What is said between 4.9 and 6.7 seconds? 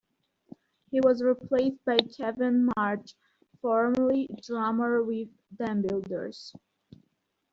with Dambuilders.